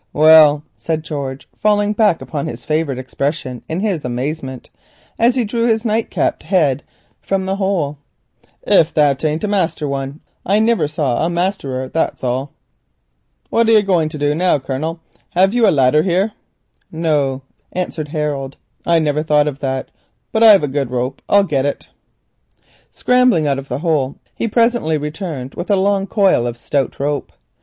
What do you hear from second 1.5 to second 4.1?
falling back upon his favourite expression in his